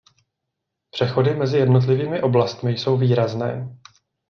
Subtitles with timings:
[0.91, 3.79] Přechody mezi jednotlivými oblastmi jsou výrazné.